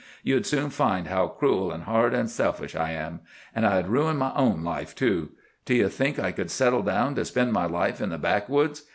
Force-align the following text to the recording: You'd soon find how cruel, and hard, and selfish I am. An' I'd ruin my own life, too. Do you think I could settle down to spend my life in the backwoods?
You'd 0.23 0.47
soon 0.47 0.71
find 0.71 1.05
how 1.09 1.27
cruel, 1.27 1.71
and 1.71 1.83
hard, 1.83 2.15
and 2.15 2.27
selfish 2.27 2.75
I 2.75 2.89
am. 2.89 3.19
An' 3.55 3.65
I'd 3.65 3.87
ruin 3.87 4.17
my 4.17 4.33
own 4.33 4.63
life, 4.63 4.95
too. 4.95 5.29
Do 5.65 5.75
you 5.75 5.89
think 5.89 6.17
I 6.17 6.31
could 6.31 6.49
settle 6.49 6.81
down 6.81 7.13
to 7.13 7.23
spend 7.23 7.53
my 7.53 7.67
life 7.67 8.01
in 8.01 8.09
the 8.09 8.17
backwoods? 8.17 8.81